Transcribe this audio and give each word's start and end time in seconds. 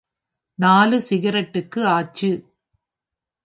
நாலு 0.59 1.01
சிகரெட்டுக்கு 1.09 1.83
ஆச்சு. 1.85 2.31